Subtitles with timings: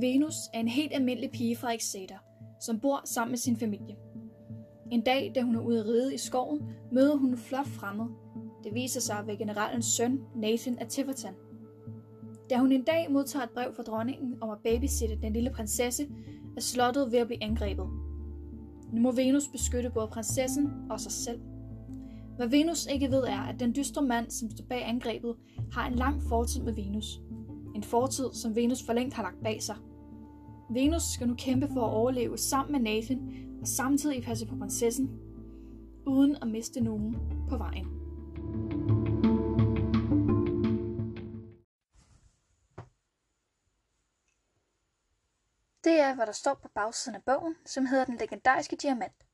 [0.00, 2.18] Venus er en helt almindelig pige fra Exeter,
[2.60, 3.96] som bor sammen med sin familie.
[4.90, 6.62] En dag, da hun er ude at ride i skoven,
[6.92, 8.06] møder hun en flot fremmed.
[8.64, 11.34] Det viser sig at være generalens søn, Nathan af Tiverton.
[12.50, 16.08] Da hun en dag modtager et brev fra dronningen om at babysitte den lille prinsesse,
[16.56, 17.86] er slottet ved at blive angrebet.
[18.92, 21.40] Nu må Venus beskytte både prinsessen og sig selv.
[22.36, 25.34] Hvad Venus ikke ved er, at den dystre mand, som står bag angrebet,
[25.72, 27.20] har en lang fortid med Venus.
[27.74, 29.76] En fortid, som Venus for længst har lagt bag sig.
[30.70, 35.20] Venus skal nu kæmpe for at overleve sammen med Nathan og samtidig passe på prinsessen,
[36.06, 37.16] uden at miste nogen
[37.48, 37.84] på vejen.
[45.84, 49.26] Det er, hvad der står på bagsiden af bogen, som hedder Den legendariske diamant,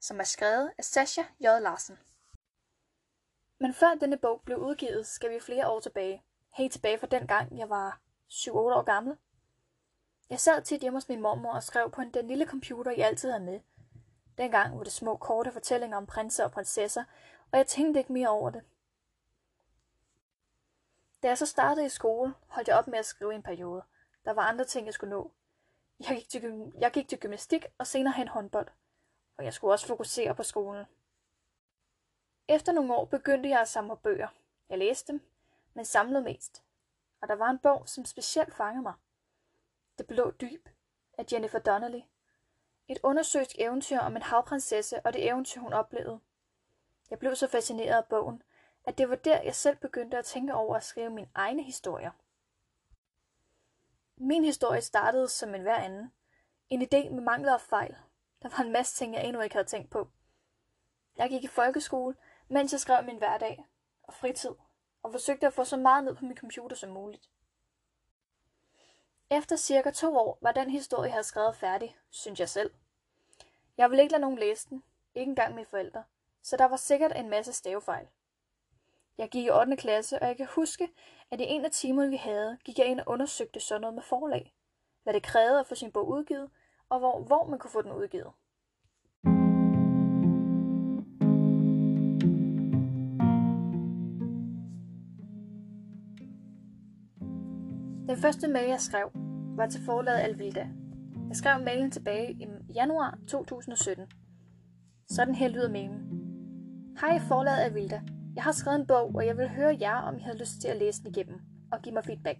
[0.00, 1.44] som er skrevet af Sasha J.
[1.44, 1.96] Larsen.
[3.60, 6.22] Men før denne bog blev udgivet, skal vi flere år tilbage.
[6.50, 9.16] Helt tilbage fra den gang, jeg var 7-8 år gammel.
[10.32, 13.06] Jeg sad tit hjemme hos min mormor og skrev på en, den lille computer, jeg
[13.06, 13.60] altid havde med.
[14.38, 17.04] Dengang var det små korte fortællinger om prinser og prinsesser,
[17.50, 18.62] og jeg tænkte ikke mere over det.
[21.22, 23.82] Da jeg så startede i skole, holdt jeg op med at skrive en periode.
[24.24, 25.32] Der var andre ting, jeg skulle nå.
[26.00, 28.68] Jeg gik til, jeg gik til gymnastik og senere hen håndbold,
[29.38, 30.84] og jeg skulle også fokusere på skolen.
[32.48, 34.28] Efter nogle år begyndte jeg at samle bøger.
[34.68, 35.20] Jeg læste dem,
[35.74, 36.62] men samlede mest.
[37.22, 38.94] Og der var en bog, som specielt fangede mig.
[39.98, 40.68] Det blå dyb
[41.18, 42.00] af Jennifer Donnelly.
[42.88, 46.20] Et undersøgt eventyr om en havprinsesse og det eventyr, hun oplevede.
[47.10, 48.42] Jeg blev så fascineret af bogen,
[48.84, 52.10] at det var der, jeg selv begyndte at tænke over at skrive mine egne historier.
[54.16, 56.12] Min historie startede som en hver anden.
[56.70, 57.96] En idé med mangler og fejl.
[58.42, 60.08] Der var en masse ting, jeg endnu ikke havde tænkt på.
[61.16, 62.16] Jeg gik i folkeskole,
[62.48, 63.64] mens jeg skrev min hverdag
[64.02, 64.50] og fritid,
[65.02, 67.30] og forsøgte at få så meget ned på min computer som muligt.
[69.32, 72.70] Efter cirka to år var den historie, jeg havde skrevet færdig, synes jeg selv.
[73.76, 74.82] Jeg ville ikke lade nogen læse den,
[75.14, 76.04] ikke engang mine forældre,
[76.42, 78.06] så der var sikkert en masse stavefejl.
[79.18, 79.76] Jeg gik i 8.
[79.76, 80.88] klasse, og jeg kan huske,
[81.30, 84.02] at i en af timerne, vi havde, gik jeg ind og undersøgte sådan noget med
[84.02, 84.54] forlag.
[85.02, 86.50] Hvad det krævede at få sin bog udgivet,
[86.88, 88.32] og hvor, hvor man kunne få den udgivet.
[98.12, 99.10] Den første mail, jeg skrev,
[99.56, 100.68] var til forlaget Alvilda.
[101.28, 104.06] Jeg skrev mailen tilbage i januar 2017.
[105.10, 106.00] Sådan her lyder mailen.
[107.00, 108.00] Hej forlaget Alvilda.
[108.34, 110.68] Jeg har skrevet en bog, og jeg vil høre jer, om I havde lyst til
[110.68, 111.40] at læse den igennem,
[111.72, 112.38] og give mig feedback.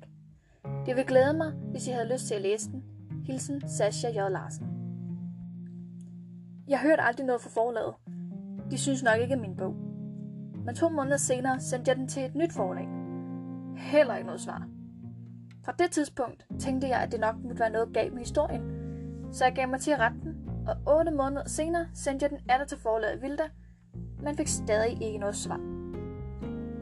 [0.87, 2.85] Det vil glæde mig, hvis I havde lyst til at læse den.
[3.27, 4.31] Hilsen Sasha J.
[4.31, 4.67] Larsen.
[6.69, 7.95] Jeg hørte aldrig noget fra forlaget.
[8.71, 9.75] De synes nok ikke at min bog.
[10.65, 12.89] Men to måneder senere sendte jeg den til et nyt forlag.
[13.77, 14.69] Heller ikke noget svar.
[15.65, 18.63] Fra det tidspunkt tænkte jeg, at det nok måtte være noget galt med historien,
[19.33, 20.37] så jeg gav mig til at rette den,
[20.67, 23.43] og 8 måneder senere sendte jeg den atter til forlaget Vilda,
[24.23, 25.61] men fik stadig ikke noget svar.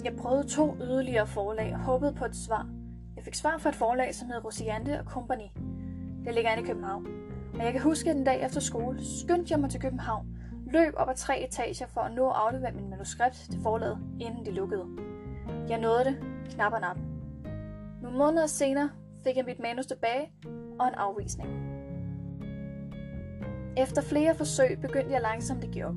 [0.05, 2.69] Jeg prøvede to yderligere forlag og håbede på et svar.
[3.17, 5.49] Jeg fik svar fra et forlag, som hed Rosiante Company.
[6.25, 7.07] Det ligger inde i København.
[7.55, 10.27] Og jeg kan huske, at den dag efter skole skyndte jeg mig til København,
[10.67, 14.47] løb op ad tre etager for at nå at aflevere min manuskript til forlaget, inden
[14.47, 14.87] de lukkede.
[15.69, 16.17] Jeg nåede det,
[16.55, 17.10] knap og nap.
[18.11, 18.91] Nogle måneder senere
[19.25, 20.33] fik jeg mit manus tilbage
[20.81, 21.49] og en afvisning.
[23.77, 25.95] Efter flere forsøg begyndte jeg langsomt at give op.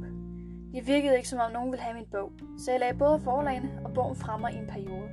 [0.73, 3.69] Det virkede ikke som om nogen ville have min bog, så jeg lagde både forlagene
[3.85, 5.09] og bogen fremme i en periode.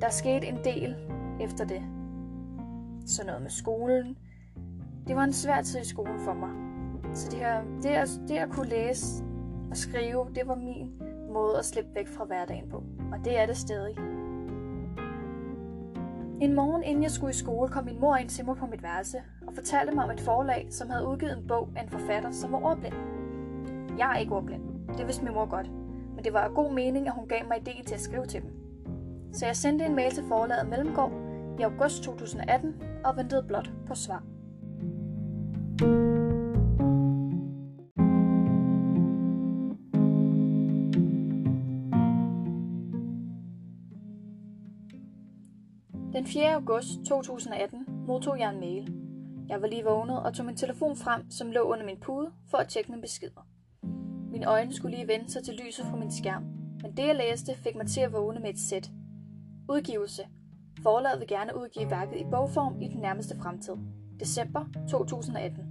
[0.00, 0.96] Der skete en del
[1.40, 1.82] efter det.
[3.06, 4.18] Så noget med skolen.
[5.06, 6.50] Det var en svær tid i skolen for mig.
[7.14, 9.24] Så det, her, det, at, det at kunne læse
[9.70, 11.02] og skrive, det var min
[11.32, 12.76] måde at slippe væk fra hverdagen på.
[13.12, 14.15] Og det er det stadig.
[16.40, 18.82] En morgen inden jeg skulle i skole, kom min mor ind til mig på mit
[18.82, 22.30] værelse og fortalte mig om et forlag, som havde udgivet en bog af en forfatter,
[22.30, 22.94] som var ordblind.
[23.98, 24.62] Jeg er ikke ordblind.
[24.98, 25.70] Det vidste min mor godt.
[26.14, 28.42] Men det var af god mening, at hun gav mig idé til at skrive til
[28.42, 28.50] dem.
[29.32, 31.12] Så jeg sendte en mail til forlaget Mellemgård
[31.58, 32.74] i august 2018
[33.04, 34.22] og ventede blot på svar.
[46.26, 46.54] Den 4.
[46.54, 48.94] august 2018 modtog jeg en mail.
[49.48, 52.58] Jeg var lige vågnet og tog min telefon frem, som lå under min pude, for
[52.58, 53.46] at tjekke mine beskeder.
[54.30, 56.42] Mine øjne skulle lige vende sig til lyset fra min skærm,
[56.82, 58.90] men det jeg læste fik mig til at vågne med et sæt.
[59.68, 60.22] Udgivelse.
[60.82, 63.74] Forlaget vil gerne udgive værket i bogform i den nærmeste fremtid.
[64.20, 65.62] December 2018.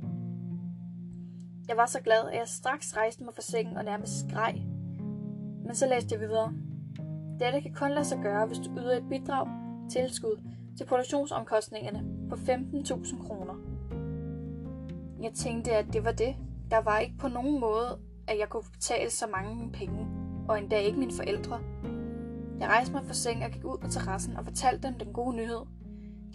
[1.67, 4.55] Jeg var så glad, at jeg straks rejste mig fra sengen og nærmest skreg.
[5.65, 6.53] Men så læste jeg videre.
[7.39, 10.41] Dette kan kun lade sig gøre, hvis du yder et bidrag, tilskud,
[10.77, 13.53] til produktionsomkostningerne på 15.000 kroner.
[15.21, 16.35] Jeg tænkte, at det var det.
[16.71, 20.07] Der var ikke på nogen måde, at jeg kunne betale så mange penge,
[20.49, 21.59] og endda ikke mine forældre.
[22.59, 25.35] Jeg rejste mig fra seng og gik ud på terrassen og fortalte dem den gode
[25.35, 25.61] nyhed.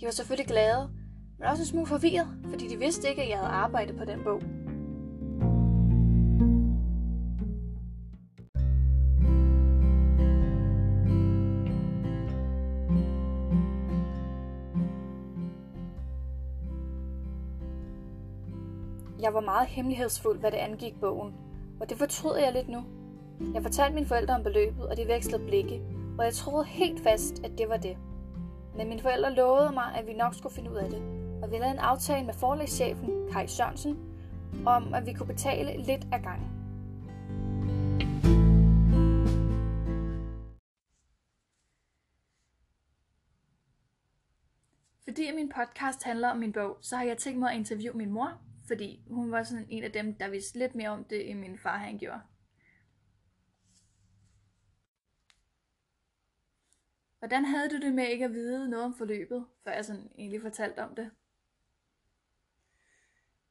[0.00, 0.91] De var selvfølgelig glade,
[1.38, 4.20] men også en smule forvirret, fordi de vidste ikke, at jeg havde arbejdet på den
[4.25, 4.43] bog.
[19.30, 21.34] Jeg var meget hemmelighedsfuld, hvad det angik bogen,
[21.80, 22.84] og det fortrød jeg lidt nu.
[23.54, 25.82] Jeg fortalte mine forældre om beløbet, og de vekslede blikke,
[26.18, 27.96] og jeg troede helt fast, at det var det.
[28.76, 31.02] Men mine forældre lovede mig, at vi nok skulle finde ud af det,
[31.42, 33.98] og vi lavede en aftale med forlægschefen, Kai Sørensen,
[34.66, 36.50] om at vi kunne betale lidt af gangen.
[45.04, 48.10] Fordi min podcast handler om min bog, så har jeg tænkt mig at interviewe min
[48.10, 51.38] mor, fordi hun var sådan en af dem, der vidste lidt mere om det, end
[51.38, 52.20] min far han gjorde.
[57.19, 60.43] Hvordan havde du det med ikke at vide noget om forløbet, før jeg sådan egentlig
[60.43, 61.11] fortalte om det?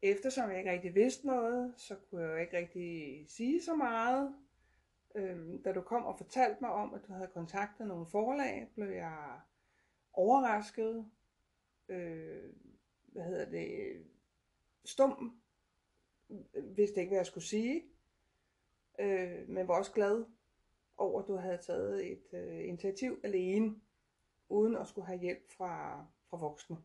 [0.02, 4.36] Eftersom jeg ikke rigtig vidste noget, så kunne jeg jo ikke rigtig sige så meget.
[5.16, 8.90] Øhm, da du kom og fortalte mig om, at du havde kontaktet nogle forlag, blev
[8.90, 9.40] jeg
[10.14, 11.06] overrasket.
[11.90, 12.54] Øh,
[13.06, 14.04] hvad hedder det?
[14.86, 15.42] Stum.
[16.64, 17.84] Vidste ikke, hvad jeg skulle sige.
[19.00, 20.26] Øh, men var også glad
[20.98, 23.76] over, at du havde taget et øh, initiativ alene,
[24.50, 26.78] uden at skulle have hjælp fra, fra voksne.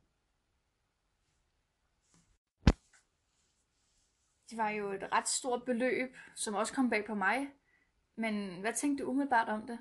[4.51, 7.49] Det var jo et ret stort beløb, som også kom bag på mig.
[8.17, 9.79] Men hvad tænkte du umiddelbart om det?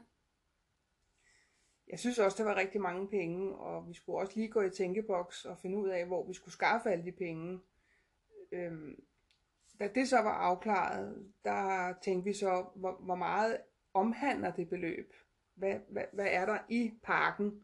[1.87, 4.69] Jeg synes også, det var rigtig mange penge, og vi skulle også lige gå i
[4.69, 7.59] tænkeboks og finde ud af, hvor vi skulle skaffe alle de penge.
[8.53, 9.03] Øhm,
[9.79, 13.57] da det så var afklaret, der tænkte vi så, hvor, hvor meget
[13.93, 15.13] omhandler det beløb?
[15.55, 17.63] Hvad, hvad, hvad er der i parken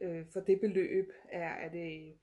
[0.00, 1.12] øh, for det beløb?
[1.28, 2.14] Er, er det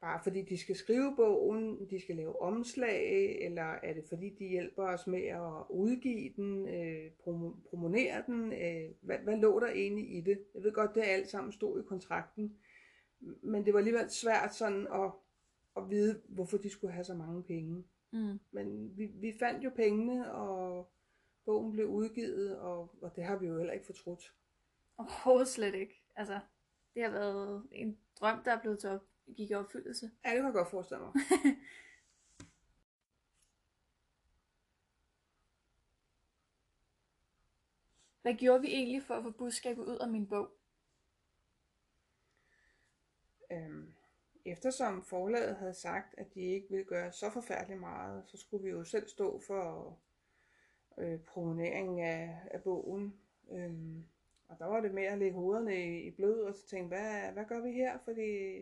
[0.00, 4.48] bare fordi de skal skrive bogen, de skal lave omslag, eller er det fordi de
[4.48, 8.52] hjælper os med at udgive den, øh, prom- promonere den?
[8.52, 10.44] Øh, hvad, hvad lå der egentlig i det?
[10.54, 12.56] Jeg ved godt, det alt sammen stod i kontrakten,
[13.42, 15.10] men det var alligevel svært sådan at,
[15.76, 17.84] at vide, hvorfor de skulle have så mange penge.
[18.10, 18.40] Mm.
[18.50, 20.90] Men vi, vi fandt jo pengene, og
[21.44, 24.34] bogen blev udgivet, og, og det har vi jo heller ikke fortrudt.
[24.98, 26.02] Overhovedet slet ikke.
[26.16, 26.40] Altså,
[26.94, 29.06] det har været en drøm, der er blevet til op,
[29.36, 30.10] gik i opfyldelse.
[30.24, 31.12] Ja, det kan jeg godt forestille mig.
[38.22, 40.50] Hvad gjorde vi egentlig for at få budskabet ud af min bog?
[43.52, 43.93] Øhm,
[44.44, 48.70] eftersom forlaget havde sagt, at de ikke ville gøre så forfærdeligt meget, så skulle vi
[48.70, 49.98] jo selv stå for
[50.98, 53.14] øh, promoveringen af, af bogen.
[53.52, 54.04] Øhm,
[54.48, 57.32] og der var det med at lægge hovederne i, i blød og så tænke, hvad,
[57.32, 57.98] hvad gør vi her?
[58.04, 58.56] Fordi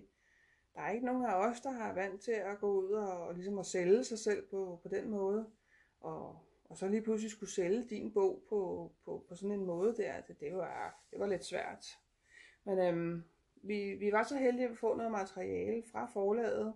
[0.75, 3.35] der er ikke nogen af os, der har vant til at gå ud og, og
[3.35, 5.47] ligesom at sælge sig selv på, på den måde.
[6.01, 9.97] Og, og så lige pludselig skulle sælge din bog på, på, på sådan en måde
[9.97, 11.87] der, det, det, var, det var lidt svært.
[12.65, 13.25] Men øhm,
[13.63, 16.75] vi, vi var så heldige at få noget materiale fra forlaget,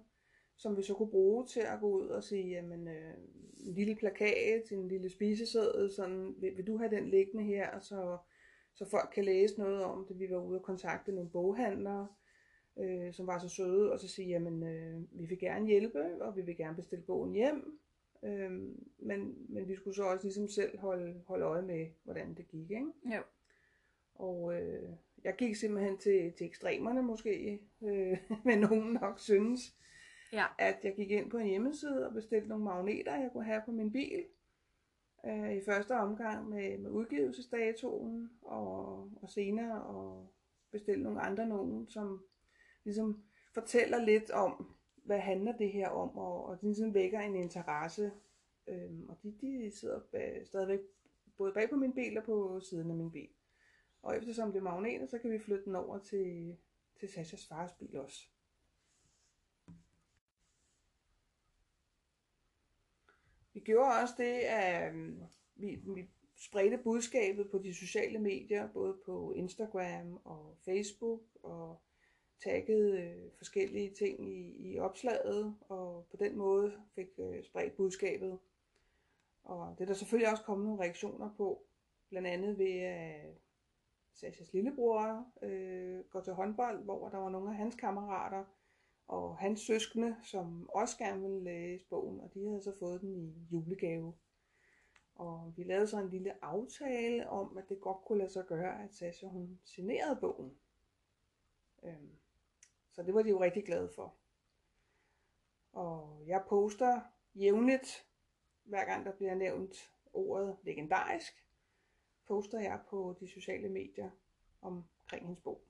[0.56, 3.14] som vi så kunne bruge til at gå ud og sige, jamen, øh,
[3.66, 8.18] en lille plakat, en lille spiseseddel, sådan, vil, vil du have den liggende her, så,
[8.74, 10.18] så folk kan læse noget om det.
[10.18, 12.08] Vi var ude og kontakte nogle boghandlere,
[12.78, 16.36] øh, som var så søde, og så sige, jamen, øh, vi vil gerne hjælpe, og
[16.36, 17.78] vi vil gerne bestille bogen hjem,
[18.24, 18.50] øh,
[18.98, 22.70] men, men vi skulle så også ligesom selv holde, holde øje med, hvordan det gik,
[22.70, 22.92] ikke?
[23.04, 23.22] Jo.
[24.14, 24.92] Og øh,
[25.24, 29.76] jeg gik simpelthen til, til ekstremerne måske, øh, men nogen nok synes,
[30.32, 30.44] Ja.
[30.58, 33.72] at jeg gik ind på en hjemmeside og bestilte nogle magneter, jeg kunne have på
[33.72, 34.24] min bil.
[35.26, 40.32] Øh, I første omgang med, med udgivelsesdatoen, og, og senere og
[40.70, 42.22] bestille nogle andre nogen, som
[42.84, 47.36] ligesom fortæller lidt om, hvad handler det her om, og, og det ligesom vækker en
[47.36, 48.12] interesse.
[48.66, 50.80] Øhm, og de, de sidder bag, stadigvæk
[51.36, 53.28] både bag på min bil og på siden af min bil.
[54.02, 56.56] Og eftersom det er magneter, så kan vi flytte den over til,
[57.00, 58.28] til Sashas fars bil også.
[63.52, 65.22] Vi gjorde også det, at øhm,
[65.54, 71.80] vi, vi spredte budskabet på de sociale medier, både på Instagram og Facebook, og
[72.44, 78.38] taggede øh, forskellige ting i, i opslaget, og på den måde fik øh, spredt budskabet.
[79.44, 81.62] Og det er der selvfølgelig også kommet nogle reaktioner på,
[82.08, 83.34] blandt andet ved at
[84.16, 88.44] Sashas lillebror øh, går til håndbold, hvor der var nogle af hans kammerater,
[89.06, 93.16] Og hans søskende, som også gerne ville læse bogen, og de havde så fået den
[93.16, 94.14] i julegave.
[95.14, 98.84] Og vi lavede så en lille aftale om, at det godt kunne lade sig gøre,
[98.84, 100.58] at Sasha hun signerede bogen.
[101.82, 102.10] Øhm,
[102.92, 104.14] så det var de jo rigtig glade for.
[105.72, 107.00] Og jeg poster
[107.34, 108.06] jævnligt,
[108.64, 111.45] hver gang der bliver nævnt ordet legendarisk,
[112.28, 114.10] poster jeg på de sociale medier
[114.62, 115.60] omkring hendes bog.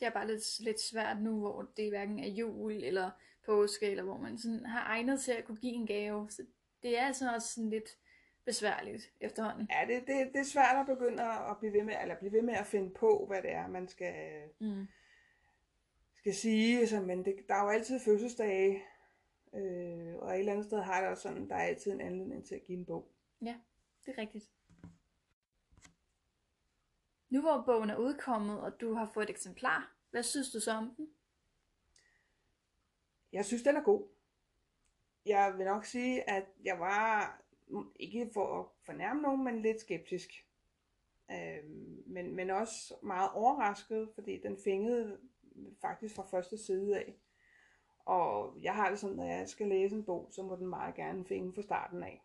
[0.00, 3.10] Det er bare lidt, lidt svært nu, hvor det hverken er jul eller
[3.46, 6.30] påske, eller hvor man sådan har egnet til at kunne give en gave.
[6.30, 6.42] Så
[6.82, 7.98] det er altså også sådan lidt
[8.44, 9.68] besværligt efterhånden.
[9.70, 12.42] Ja, det, det, det er svært at begynde at blive ved med, eller blive ved
[12.42, 14.86] med at finde på, hvad det er, man skal, Mm.
[16.14, 16.86] skal sige.
[16.88, 18.82] Så, men det, der er jo altid fødselsdage,
[19.54, 22.54] øh, og et eller andet sted har også sådan, der er altid en anledning til
[22.54, 23.08] at give en bog.
[23.42, 23.54] Ja,
[24.06, 24.44] det er rigtigt.
[27.30, 30.72] Nu hvor bogen er udkommet, og du har fået et eksemplar, hvad synes du så
[30.72, 31.08] om den?
[33.32, 34.08] Jeg synes, den er god.
[35.26, 39.80] Jeg vil nok sige, at jeg var mm, ikke for at fornærme nogen, men lidt
[39.80, 40.30] skeptisk.
[41.30, 41.70] Øh,
[42.06, 45.18] men, men også meget overrasket, fordi den fængede
[45.80, 47.14] faktisk fra første side af.
[48.04, 50.94] Og jeg har det sådan, når jeg skal læse en bog, så må den meget
[50.94, 52.22] gerne fænge fra starten af.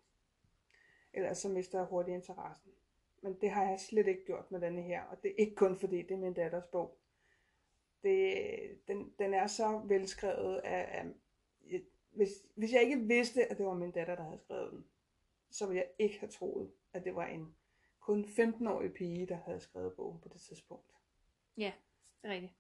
[1.14, 2.72] Ellers så mister jeg hurtigt interessen.
[3.22, 5.80] Men det har jeg slet ikke gjort med denne her, og det er ikke kun
[5.80, 6.98] fordi det er min datters bog.
[8.04, 8.34] Det,
[8.88, 11.06] den, den er så velskrevet, at, at
[12.12, 14.86] hvis, hvis jeg ikke vidste, at det var min datter, der havde skrevet den,
[15.50, 17.56] så ville jeg ikke have troet, at det var en
[18.00, 20.92] kun 15-årig pige, der havde skrevet bogen på det tidspunkt.
[21.58, 21.72] Ja,
[22.22, 22.54] det er rigtigt.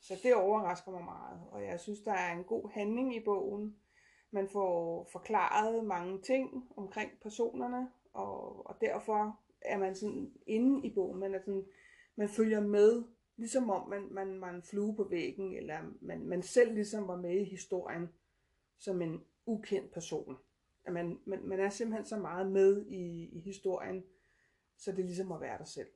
[0.00, 3.76] Så det overrasker mig meget, og jeg synes, der er en god handling i bogen.
[4.30, 10.94] Man får forklaret mange ting omkring personerne, og, og derfor er man sådan inde i
[10.94, 11.20] bogen.
[11.20, 11.66] Man, er sådan,
[12.16, 13.04] man følger med,
[13.36, 17.40] ligesom om man, man en flue på væggen, eller man, man selv ligesom var med
[17.40, 18.08] i historien
[18.78, 20.38] som en ukendt person.
[20.84, 24.04] At man, man, man er simpelthen så meget med i, i historien,
[24.76, 25.88] så det ligesom at være der selv.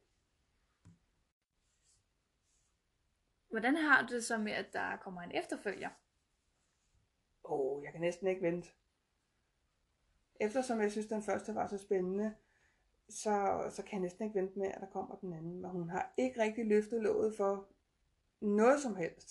[3.49, 5.91] Hvordan har du det så med, at der kommer en efterfølger?
[7.45, 8.69] Åh, oh, jeg kan næsten ikke vente.
[10.45, 12.35] Eftersom jeg synes, den første var så spændende,
[13.09, 15.61] så, så kan jeg næsten ikke vente med, at der kommer den anden.
[15.61, 17.67] Men hun har ikke rigtig løftet låget for
[18.41, 19.31] noget som helst.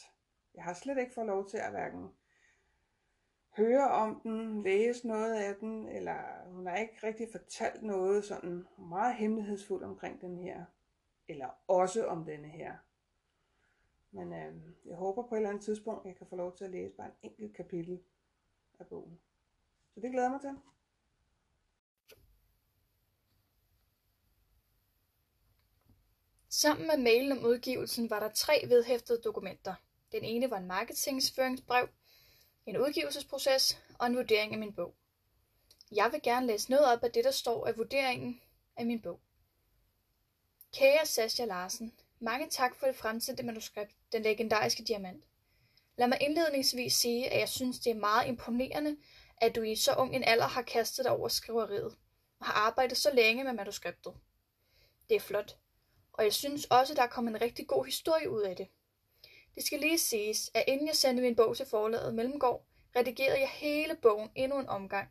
[0.55, 2.09] Jeg har slet ikke fået lov til at hverken
[3.57, 8.67] høre om den, læse noget af den, eller hun har ikke rigtig fortalt noget sådan
[8.77, 10.65] meget hemmelighedsfuldt omkring den her,
[11.27, 12.75] eller også om denne her.
[14.11, 14.55] Men øh,
[14.85, 16.95] jeg håber på et eller andet tidspunkt, at jeg kan få lov til at læse
[16.95, 18.03] bare en enkelt kapitel
[18.79, 19.19] af bogen.
[19.93, 20.72] Så det glæder jeg mig til.
[26.63, 29.75] Sammen med mailen om udgivelsen var der tre vedhæftede dokumenter.
[30.11, 31.89] Den ene var en marketingsføringsbrev,
[32.65, 34.95] en udgivelsesproces og en vurdering af min bog.
[35.91, 38.41] Jeg vil gerne læse noget op af det, der står af vurderingen
[38.75, 39.19] af min bog.
[40.73, 45.23] Kære Sascha Larsen, mange tak for det fremsendte manuskript, Den legendariske diamant.
[45.97, 48.97] Lad mig indledningsvis sige, at jeg synes, det er meget imponerende,
[49.37, 51.97] at du i så ung en alder har kastet dig over skriveriet
[52.39, 54.13] og har arbejdet så længe med manuskriptet.
[55.09, 55.57] Det er flot,
[56.13, 58.67] og jeg synes også, der er kommet en rigtig god historie ud af det.
[59.55, 62.65] Det skal lige siges, at inden jeg sendte min bog til forlaget Mellemgård,
[62.95, 65.09] redigerede jeg hele bogen endnu en omgang,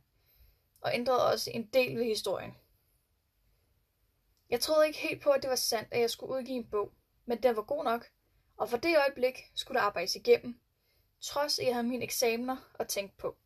[0.81, 2.55] og ændrede også en del ved historien.
[4.51, 6.93] Jeg troede ikke helt på, at det var sandt, at jeg skulle udgive en bog,
[7.25, 8.11] men den var god nok,
[8.57, 10.61] og for det øjeblik skulle der arbejdes igennem,
[11.21, 13.37] trods at jeg havde mine eksamener at tænke på.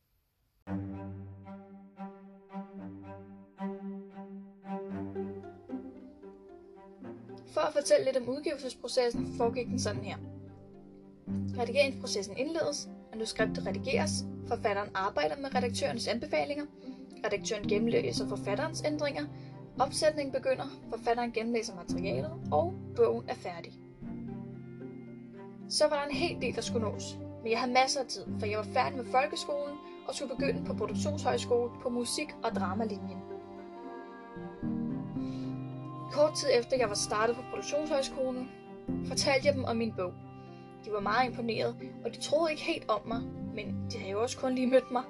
[7.67, 10.17] At fortælle lidt om udgivelsesprocessen, foregik den sådan her.
[11.59, 16.65] Redigeringsprocessen indledes, manuskriptet redigeres, forfatteren arbejder med redaktørens anbefalinger,
[17.25, 19.27] redaktøren gennemlæser forfatterens ændringer,
[19.81, 23.73] opsætningen begynder, forfatteren gennemlæser materialet, og bogen er færdig.
[25.69, 28.25] Så var der en hel del, der skulle nås, men jeg havde masser af tid,
[28.39, 29.77] for jeg var færdig med folkeskolen
[30.09, 33.36] og skulle begynde på produktionshøjskole på musik- og dramalinjen.
[36.17, 38.51] Kort tid efter jeg var startet på produktionshøjskolen,
[39.07, 40.13] fortalte jeg dem om min bog.
[40.85, 43.23] De var meget imponeret, og de troede ikke helt om mig,
[43.55, 45.03] men de havde jo også kun lige mødt mig.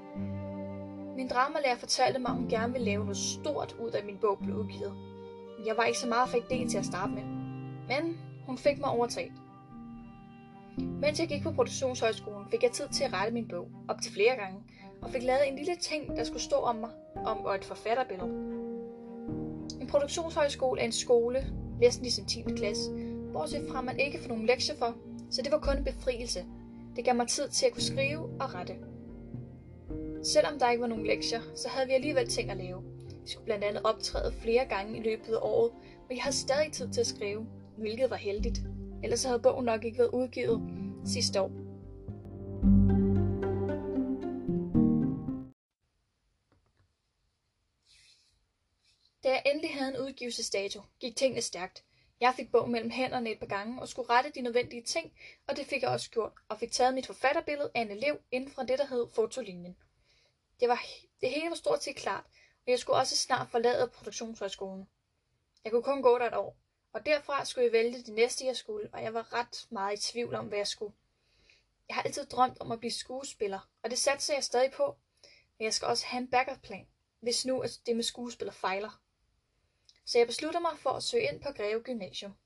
[1.17, 4.39] Min dramalærer fortalte mig, at hun gerne ville lave noget stort ud af min bog
[4.39, 4.93] blev udgivet.
[5.59, 7.23] Men jeg var ikke så meget for idéen til at starte med.
[7.89, 9.33] Men hun fik mig overtalt.
[10.79, 14.13] Mens jeg gik på produktionshøjskolen, fik jeg tid til at rette min bog op til
[14.13, 14.59] flere gange,
[15.03, 16.91] og fik lavet en lille ting, der skulle stå om mig,
[17.27, 18.56] om og et forfatterbillede.
[19.81, 21.47] En produktionshøjskole er en skole,
[21.81, 22.45] næsten ligesom 10.
[22.57, 22.91] klasse,
[23.33, 24.95] bortset fra at man ikke får nogen lektier for,
[25.31, 26.45] så det var kun en befrielse.
[26.97, 28.77] Det gav mig tid til at kunne skrive og rette.
[30.23, 32.83] Selvom der ikke var nogen lektier, så havde vi alligevel ting at lave.
[33.23, 35.71] Vi skulle blandt andet optræde flere gange i løbet af året,
[36.09, 37.47] men jeg havde stadig tid til at skrive,
[37.79, 38.61] hvilket var heldigt.
[39.03, 40.63] Ellers havde bogen nok ikke været udgivet
[41.05, 41.66] sidste år.
[49.57, 51.85] Endelig havde en udgivelsesdato, gik tingene stærkt.
[52.21, 55.13] Jeg fik bogen mellem hænderne et par gange og skulle rette de nødvendige ting,
[55.49, 58.51] og det fik jeg også gjort, og fik taget mit forfatterbillede af en elev inden
[58.51, 59.77] fra det, der hed fotolinjen.
[60.61, 60.83] Det, var,
[61.21, 62.25] det hele var stort set klart,
[62.67, 64.89] og jeg skulle også snart forlade produktionshøjskolen.
[65.65, 66.57] Jeg kunne kun gå der et år,
[66.93, 70.13] og derfra skulle jeg vælge det næste, jeg skulle, og jeg var ret meget i
[70.13, 70.95] tvivl om, hvad jeg skulle.
[71.89, 74.97] Jeg har altid drømt om at blive skuespiller, og det satser jeg stadig på,
[75.59, 76.87] men jeg skal også have en backup-plan,
[77.21, 79.06] hvis nu at det med skuespiller fejler.
[80.07, 82.37] Så jeg beslutter mig for at søge ind på Greve Gymnasium.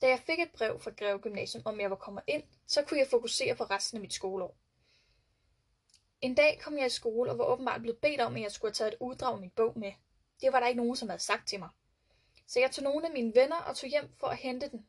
[0.00, 3.00] Da jeg fik et brev fra Greve Gymnasium om jeg var kommet ind, så kunne
[3.00, 4.56] jeg fokusere på resten af mit skoleår.
[6.20, 8.68] En dag kom jeg i skole og var åbenbart blevet bedt om, at jeg skulle
[8.68, 9.92] have taget et uddrag af min bog med.
[10.40, 11.68] Det var der ikke nogen, som havde sagt til mig.
[12.46, 14.86] Så jeg tog nogle af mine venner og tog hjem for at hente den.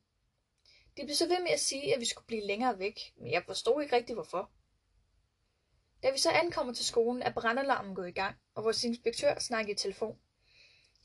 [0.98, 3.44] De blev så ved med at sige, at vi skulle blive længere væk, men jeg
[3.46, 4.52] forstod ikke rigtig hvorfor.
[6.04, 9.72] Da vi så ankommer til skolen, er brandalarmen gået i gang, og vores inspektør snakkede
[9.72, 10.20] i telefon.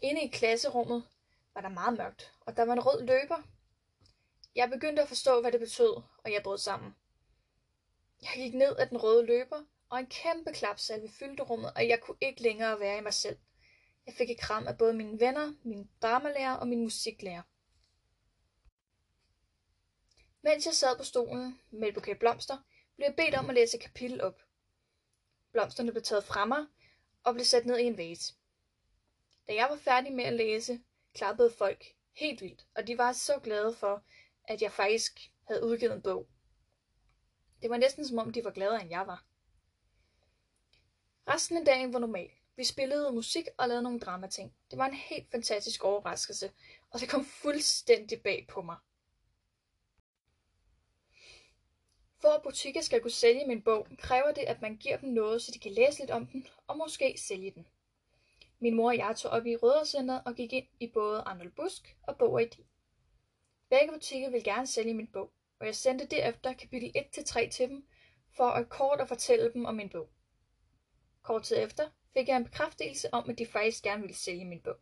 [0.03, 1.05] Inde i klasserummet
[1.55, 3.43] var der meget mørkt, og der var en rød løber.
[4.55, 6.95] Jeg begyndte at forstå, hvad det betød, og jeg brød sammen.
[8.23, 12.01] Jeg gik ned ad den røde løber, og en kæmpe klapsalve fyldte rummet, og jeg
[12.01, 13.39] kunne ikke længere være i mig selv.
[14.07, 17.43] Jeg fik et kram af både mine venner, min dramalærer og min musiklærer.
[20.43, 22.57] Mens jeg sad på stolen med et buket blomster,
[22.97, 24.46] blev jeg bedt om at læse kapitel op.
[25.57, 26.67] Blomsterne blev taget fra mig
[27.25, 28.35] og blev sat ned i en vase.
[29.49, 30.81] Da jeg var færdig med at læse,
[31.15, 34.05] klappede folk helt vildt, og de var så glade for,
[34.45, 36.29] at jeg faktisk havde udgivet en bog.
[37.63, 39.25] Det var næsten som om, de var gladere, end jeg var.
[41.29, 42.31] Resten af dagen var normal.
[42.57, 44.55] Vi spillede musik og lavede nogle dramating.
[44.71, 46.53] Det var en helt fantastisk overraskelse,
[46.91, 48.77] og det kom fuldstændig bag på mig.
[52.21, 55.43] For at butikker skal kunne sælge min bog, kræver det, at man giver dem noget,
[55.43, 57.67] så de kan læse lidt om den, og måske sælge den.
[58.59, 61.97] Min mor og jeg tog op i Røddercenteret og gik ind i både Arnold Busk
[62.03, 62.65] og Bog ID.
[63.71, 67.89] Begge butikker vil gerne sælge min bog, og jeg sendte derefter kapitel 1-3 til dem,
[68.37, 70.09] for at kort at fortælle dem om min bog.
[71.23, 74.61] Kort tid efter fik jeg en bekræftelse om, at de faktisk gerne ville sælge min
[74.61, 74.77] bog.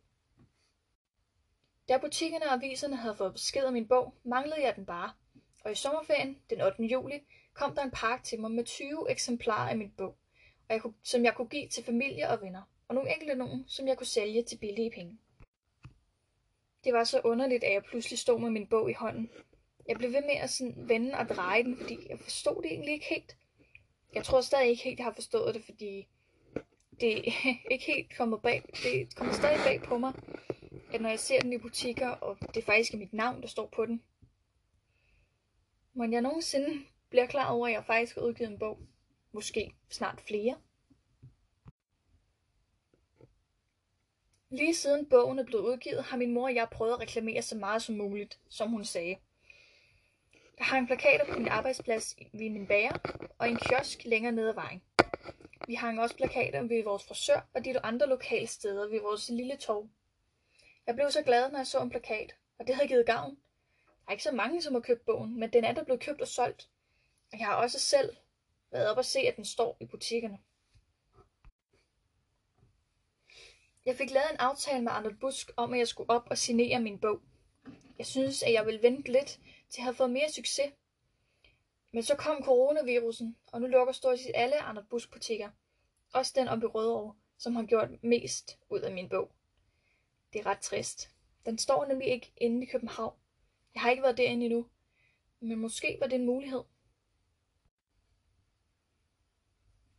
[1.89, 5.13] Da butikkerne og aviserne havde fået besked om min bog, manglede jeg den bare,
[5.65, 6.83] og i sommerferien, den 8.
[6.83, 7.19] juli,
[7.53, 10.17] kom der en pakke til mig med 20 eksemplarer af min bog,
[10.67, 13.65] og jeg kunne, som jeg kunne give til familie og venner, og nogle enkelte nogen,
[13.67, 15.17] som jeg kunne sælge til billige penge.
[16.83, 19.29] Det var så underligt, at jeg pludselig stod med min bog i hånden.
[19.87, 22.93] Jeg blev ved med at sådan vende og dreje den, fordi jeg forstod det egentlig
[22.93, 23.37] ikke helt.
[24.15, 26.07] Jeg tror stadig ikke helt, jeg har forstået det, fordi
[27.01, 27.31] det er
[27.71, 28.63] ikke helt kommet bag.
[28.83, 30.13] Det kommer stadig bag på mig,
[30.93, 33.69] at når jeg ser den i butikker, og det er faktisk mit navn, der står
[33.75, 34.01] på den,
[35.95, 38.79] men jeg nogensinde bliver klar over, at jeg faktisk har udgivet en bog.
[39.31, 40.57] Måske snart flere.
[44.49, 47.55] Lige siden bogen er blevet udgivet, har min mor og jeg prøvet at reklamere så
[47.55, 49.15] meget som muligt, som hun sagde.
[50.57, 52.97] Der hang plakater på min arbejdsplads ved min bager
[53.37, 54.81] og en kiosk længere nede ad vejen.
[55.67, 59.57] Vi hang også plakater ved vores frisør og de andre lokale steder ved vores lille
[59.57, 59.89] tog.
[60.87, 63.37] Jeg blev så glad, når jeg så en plakat, og det havde givet gavn.
[64.05, 66.21] Der er ikke så mange, som har købt bogen, men den er der blevet købt
[66.21, 66.69] og solgt.
[67.33, 68.15] Og jeg har også selv
[68.71, 70.39] været op og se, at den står i butikkerne.
[73.85, 76.79] Jeg fik lavet en aftale med Arnold Busk om, at jeg skulle op og signere
[76.79, 77.21] min bog.
[77.97, 79.27] Jeg synes, at jeg ville vente lidt,
[79.69, 80.73] til jeg havde fået mere succes.
[81.91, 85.49] Men så kom coronavirusen, og nu lukker stort set alle Arnold Busk butikker.
[86.13, 89.31] Også den oppe i Rødovre, som har gjort mest ud af min bog.
[90.33, 91.09] Det er ret trist.
[91.45, 93.13] Den står nemlig ikke inde i København.
[93.75, 94.67] Jeg har ikke været derinde endnu,
[95.39, 96.63] men måske var det en mulighed.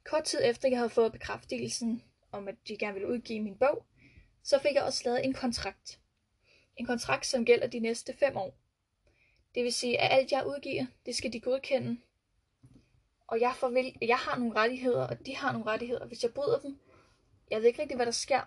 [0.04, 3.86] Kort tid efter jeg havde fået bekræftelsen om, at de gerne ville udgive min bog,
[4.42, 6.00] så fik jeg også lavet en kontrakt.
[6.76, 8.54] En kontrakt, som gælder de næste fem år.
[9.54, 12.00] Det vil sige, at alt jeg udgiver, det skal de godkende.
[13.26, 16.06] Og jeg, vil, jeg har nogle rettigheder, og de har nogle rettigheder.
[16.06, 16.80] Hvis jeg bryder dem,
[17.50, 18.40] jeg ved ikke rigtig, hvad der sker,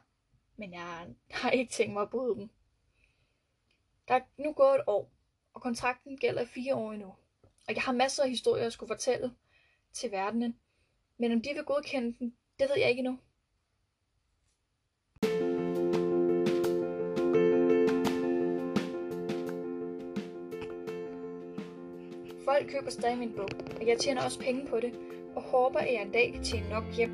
[0.56, 2.50] men jeg har ikke tænkt mig at bryde dem.
[4.08, 5.12] Der er nu gået et år,
[5.60, 7.08] og kontrakten gælder i fire år endnu.
[7.68, 9.32] Og jeg har masser af historier, jeg skulle fortælle
[9.94, 10.56] til verdenen.
[11.18, 13.20] Men om de vil godkende den, det ved jeg ikke endnu.
[22.46, 23.50] Folk køber stadig min bog,
[23.82, 24.94] og jeg tjener også penge på det,
[25.36, 27.12] og håber, at jeg en dag kan tjene nok hjem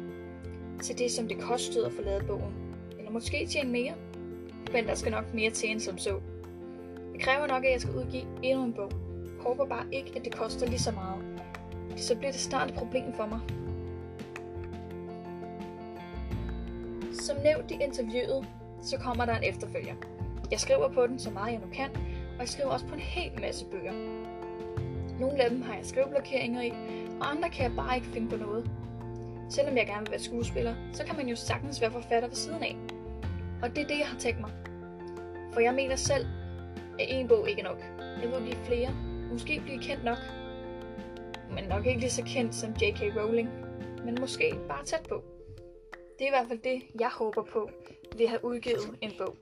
[0.84, 2.76] til det, som det kostede at forlade bogen.
[2.98, 3.96] Eller måske tjene mere.
[4.72, 6.22] Men der skal nok mere til end som så.
[7.16, 8.92] Det kræver nok, at jeg skal udgive endnu en bog.
[8.92, 11.24] Jeg håber bare ikke, at det koster lige så meget.
[11.96, 13.40] Så bliver det snart et problem for mig.
[17.14, 18.48] Som nævnt i interviewet,
[18.82, 19.96] så kommer der en efterfølger.
[20.52, 21.90] Jeg skriver på den så meget jeg nu kan,
[22.34, 23.94] og jeg skriver også på en hel masse bøger.
[25.20, 26.72] Nogle af dem har jeg skriveblokeringer i,
[27.22, 28.72] og andre kan jeg bare ikke finde på noget.
[29.50, 32.64] Selvom jeg gerne vil være skuespiller, så kan man jo sagtens være forfatter ved siden
[32.64, 32.78] af.
[33.64, 34.52] Og det er det, jeg har tænkt mig.
[35.54, 36.26] For jeg mener selv,
[37.00, 37.80] at en bog ikke er nok.
[38.22, 38.92] Jeg vil blive flere.
[39.32, 40.18] Måske blive kendt nok.
[41.54, 43.18] Men nok ikke lige så kendt som J.K.
[43.18, 43.50] Rowling.
[44.06, 45.24] Men måske bare tæt på.
[46.20, 47.70] Det er i hvert fald det, jeg håber på
[48.18, 49.36] ved at have udgivet en bog.